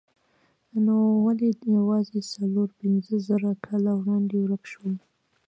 نو 0.85 0.95
ولې 1.25 1.49
یوازې 1.77 2.19
څلور 2.33 2.67
پنځه 2.81 3.15
زره 3.27 3.49
کاله 3.65 3.91
وړاندې 3.99 4.35
ورک 4.39 4.63
شول؟ 4.71 4.95